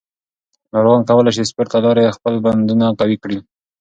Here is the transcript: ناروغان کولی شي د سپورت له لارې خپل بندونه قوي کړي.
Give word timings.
ناروغان 0.73 1.01
کولی 1.09 1.31
شي 1.35 1.41
د 1.43 1.49
سپورت 1.51 1.69
له 1.73 1.79
لارې 1.85 2.15
خپل 2.17 2.33
بندونه 2.45 2.85
قوي 2.99 3.17
کړي. 3.23 3.37